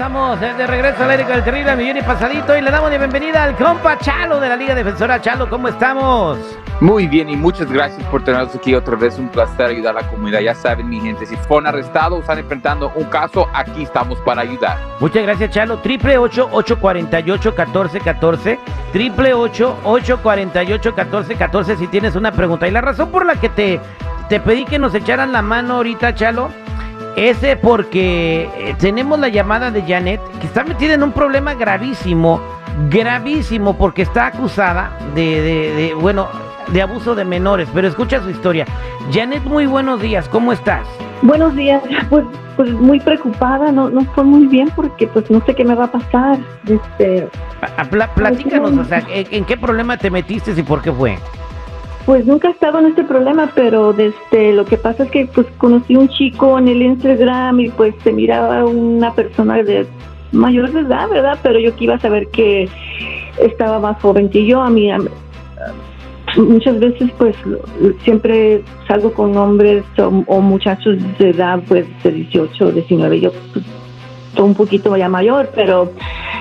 [0.00, 2.96] estamos de regreso al aire con el terrible millón y pasadito y le damos la
[2.96, 5.20] bienvenida al compa Chalo de la Liga Defensora.
[5.20, 6.38] Chalo, ¿cómo estamos?
[6.80, 9.18] Muy bien y muchas gracias por tenernos aquí otra vez.
[9.18, 10.40] Un placer ayudar a la comunidad.
[10.40, 14.40] Ya saben, mi gente, si fueron arrestados o están enfrentando un caso, aquí estamos para
[14.40, 14.78] ayudar.
[15.00, 15.76] Muchas gracias, Chalo.
[15.80, 18.58] Triple ocho ocho cuarenta y ocho catorce catorce.
[18.94, 21.76] Triple ocho ocho cuarenta y ocho catorce catorce.
[21.76, 23.78] Si tienes una pregunta y la razón por la que te
[24.30, 26.48] te pedí que nos echaran la mano ahorita, Chalo,
[27.16, 32.40] es porque eh, tenemos la llamada de Janet que está metida en un problema gravísimo,
[32.88, 36.28] gravísimo, porque está acusada de, de, de, bueno,
[36.68, 37.68] de abuso de menores.
[37.74, 38.64] Pero escucha su historia.
[39.12, 40.86] Janet, muy buenos días, ¿cómo estás?
[41.22, 42.24] Buenos días, pues,
[42.56, 45.84] pues muy preocupada, no, no estoy muy bien porque pues no sé qué me va
[45.84, 46.38] a pasar.
[46.66, 47.28] Este,
[47.90, 51.18] pla- platícanos, o sea, ¿en, en qué problema te metiste y por qué fue?
[52.06, 55.46] Pues nunca he estado en este problema, pero desde lo que pasa es que pues
[55.58, 59.86] conocí un chico en el Instagram y pues se miraba una persona de
[60.32, 61.38] mayor edad, ¿verdad?
[61.42, 62.68] Pero yo que iba a saber que
[63.38, 64.60] estaba más joven que yo.
[64.60, 64.98] A mí a-
[66.36, 67.36] muchas veces pues
[68.02, 73.20] siempre salgo con hombres o, o muchachos de edad pues de 18, 19.
[73.20, 73.64] Yo pues,
[74.38, 75.92] un poquito ya mayor, pero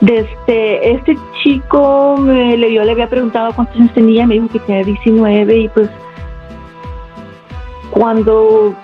[0.00, 4.84] desde este chico me, yo le había preguntado cuántos años tenía, me dijo que tenía
[4.84, 5.90] 19 y pues
[7.90, 8.74] cuando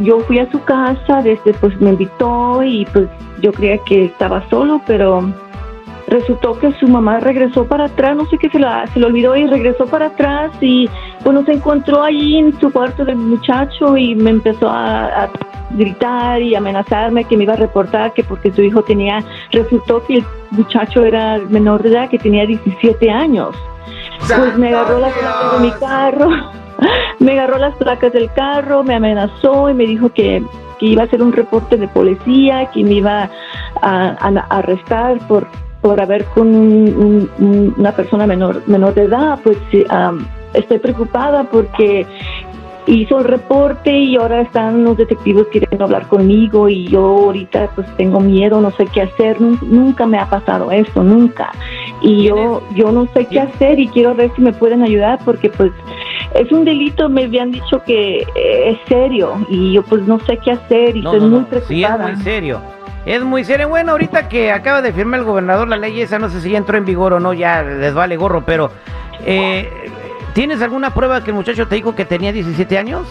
[0.00, 3.08] yo fui a su casa, desde pues me invitó y pues
[3.40, 5.32] yo creía que estaba solo, pero
[6.06, 9.36] resultó que su mamá regresó para atrás, no sé qué se, la, se le olvidó
[9.36, 10.88] y regresó para atrás y
[11.24, 15.28] bueno, se encontró allí en su cuarto del muchacho y me empezó a
[15.70, 19.22] gritar y amenazarme que me iba a reportar que porque su hijo tenía,
[19.52, 23.54] resultó que el muchacho era menor de edad, que tenía 17 años.
[24.26, 26.28] Pues me agarró las placas de mi carro,
[27.18, 30.42] me agarró las placas del carro, me amenazó y me dijo que,
[30.78, 33.30] que iba a hacer un reporte de policía, que me iba
[33.80, 35.46] a, a- a arrestar por
[35.82, 39.38] por haber con un- un- un- una persona menor menor de edad.
[39.42, 39.56] Pues
[39.88, 42.06] am, estoy preocupada porque
[42.86, 47.86] hizo el reporte y ahora están los detectives queriendo hablar conmigo y yo ahorita pues
[47.96, 51.50] tengo miedo, no sé qué hacer, Nun- nunca me ha pasado esto, nunca.
[52.02, 55.50] Y yo yo no sé qué hacer y quiero ver si me pueden ayudar porque
[55.50, 55.70] pues
[56.34, 60.38] es un delito, me habían dicho que eh, es serio y yo pues no sé
[60.38, 62.06] qué hacer y No, estoy no, muy no, sí es preocupada.
[62.12, 62.60] muy serio.
[63.06, 63.68] Es muy serio.
[63.68, 66.58] Bueno, ahorita que acaba de firmar el gobernador la ley esa, no sé si ya
[66.58, 68.70] entró en vigor o no, ya les vale gorro, pero
[69.24, 69.68] eh,
[70.32, 73.06] ¿tienes alguna prueba que el muchacho te dijo que tenía 17 años?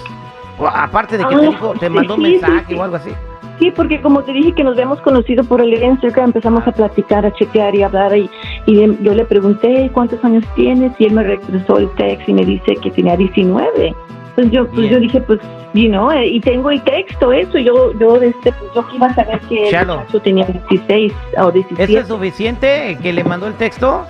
[0.58, 2.76] O aparte de que te Ah, dijo, te mandó sí, mensaje sí.
[2.76, 3.12] o algo así.
[3.60, 7.26] Sí, porque como te dije que nos habíamos conocido por el Instagram, empezamos a platicar,
[7.26, 8.30] a chequear y a hablar y,
[8.66, 12.34] y de- yo le pregunté cuántos años tienes y él me regresó el text y
[12.34, 13.94] me dice que tenía 19.
[14.30, 14.94] Entonces yo, pues Bien.
[14.94, 15.40] yo dije, pues,
[15.74, 19.16] you know, eh, y tengo el texto, eso, yo, yo, este, pues yo iba a
[19.16, 19.98] saber que el Chalo.
[20.00, 21.84] muchacho tenía 16 o 17.
[21.84, 24.06] ¿Eso es suficiente que le mandó el texto?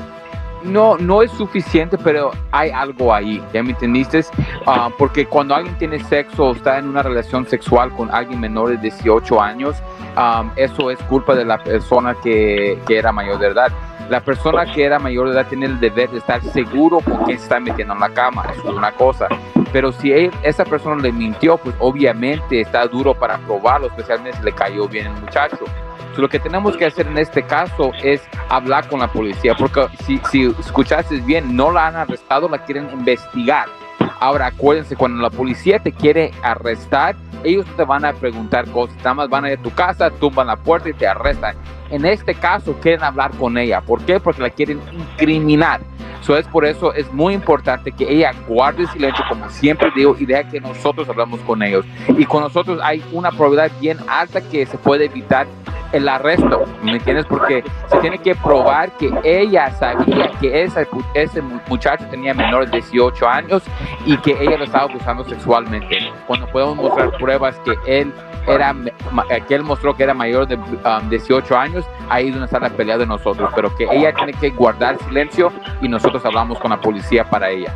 [0.64, 4.26] No, no es suficiente, pero hay algo ahí, ¿ya me entendiste?
[4.66, 8.70] Ah, porque cuando alguien tiene sexo o está en una relación sexual con alguien menor
[8.70, 9.78] de 18 años,
[10.16, 13.72] ah, eso es culpa de la persona que, era mayor de edad.
[14.10, 17.38] La persona que era mayor de edad tiene el deber de estar seguro con quién
[17.38, 19.28] se está metiendo en la cama, eso es una cosa.
[19.72, 24.44] Pero si él- esa persona le mintió, pues obviamente está duro para probarlo, especialmente si
[24.44, 25.60] le cayó bien el muchacho.
[26.20, 30.20] Lo que tenemos que hacer en este caso es hablar con la policía, porque si,
[30.30, 33.68] si escuchaste bien, no la han arrestado, la quieren investigar.
[34.20, 39.14] Ahora, acuérdense, cuando la policía te quiere arrestar, ellos te van a preguntar cosas, nada
[39.14, 41.56] más van a ir a tu casa, tumban la puerta y te arrestan.
[41.90, 43.80] En este caso, quieren hablar con ella.
[43.80, 44.20] ¿Por qué?
[44.20, 45.80] Porque la quieren incriminar.
[46.20, 50.26] So, es por eso es muy importante que ella guarde silencio, como siempre digo, y
[50.26, 51.86] deja que nosotros hablamos con ellos.
[52.10, 55.48] Y con nosotros hay una probabilidad bien alta que se puede evitar
[55.92, 57.26] el arresto, ¿me entiendes?
[57.26, 60.64] Porque se tiene que probar que ella sabía que
[61.14, 63.64] ese mu- muchacho tenía menor de 18 años
[64.06, 65.98] y que ella lo estaba abusando sexualmente.
[66.28, 68.14] Cuando podemos mostrar pruebas que él
[68.48, 68.74] era
[69.30, 72.60] eh, que él mostró que era mayor de um, 18 años, ahí es donde está
[72.60, 75.52] la pelea de nosotros, pero que ella tiene que guardar silencio
[75.82, 77.76] y nosotros hablamos con la policía para ella.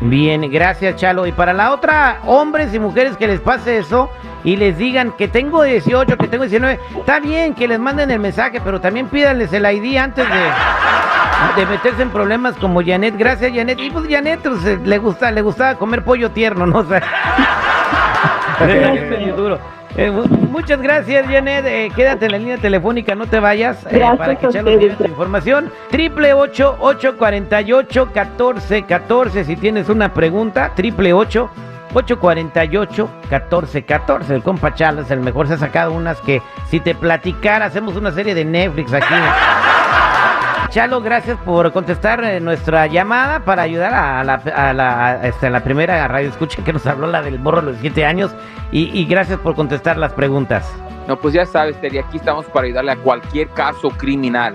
[0.00, 1.26] Bien, gracias Chalo.
[1.26, 4.10] Y para la otra, hombres y mujeres que les pase eso
[4.46, 8.20] y les digan que tengo 18, que tengo 19, está bien que les manden el
[8.20, 13.16] mensaje, pero también pídanles el ID antes de, de meterse en problemas como Janet.
[13.18, 13.78] Gracias Janet.
[13.78, 16.78] Y pues Janet pues, eh, le gusta, le gustaba comer pollo tierno, ¿no?
[16.78, 17.02] O sea,
[19.36, 19.58] duro.
[19.96, 21.64] Eh, mu- muchas gracias, Janet.
[21.66, 23.84] Eh, quédate en la línea telefónica, no te vayas.
[23.90, 24.78] eh, para que ustedes.
[24.78, 25.72] tiene tu información.
[25.90, 29.44] Triple ocho ocho cuarenta y ocho catorce catorce.
[29.44, 31.50] Si tienes una pregunta, triple ocho
[31.94, 35.48] 848 1414 El compa Chalo es el mejor.
[35.48, 39.14] Se ha sacado unas que si te platicara, hacemos una serie de Netflix aquí.
[40.70, 45.48] Chalo, gracias por contestar eh, nuestra llamada para ayudar a la, a la, a, este,
[45.48, 48.34] la primera radio escucha que nos habló, la del morro de los 7 años.
[48.72, 50.70] Y, y gracias por contestar las preguntas.
[51.06, 54.54] No, pues ya sabes, Terry, aquí estamos para ayudarle a cualquier caso criminal.